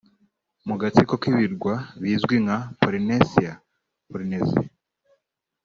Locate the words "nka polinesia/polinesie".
2.43-4.67